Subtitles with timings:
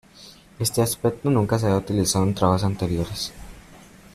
[0.57, 3.31] Este aspecto nunca se había utilizado en trabajos anteriores.